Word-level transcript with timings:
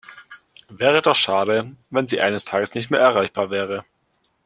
Wäre 0.69 1.03
doch 1.03 1.13
schade, 1.13 1.75
wenn 1.91 2.07
Sie 2.07 2.21
eines 2.21 2.43
Tages 2.43 2.73
nicht 2.73 2.89
mehr 2.89 3.01
erreichbar 3.01 3.51
wäre. 3.51 3.85